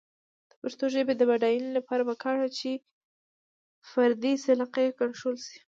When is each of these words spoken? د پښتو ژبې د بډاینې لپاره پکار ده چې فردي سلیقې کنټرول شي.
د 0.49 0.51
پښتو 0.61 0.85
ژبې 0.93 1.13
د 1.17 1.21
بډاینې 1.29 1.69
لپاره 1.77 2.03
پکار 2.09 2.35
ده 2.41 2.49
چې 2.59 2.71
فردي 3.89 4.33
سلیقې 4.45 4.85
کنټرول 4.99 5.35
شي. 5.47 5.57